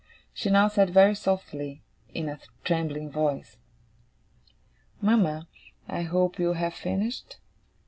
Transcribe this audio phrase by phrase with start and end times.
[0.33, 3.57] She now said very softly, in a trembling voice:
[4.99, 5.47] 'Mama,
[5.87, 7.37] I hope you have finished?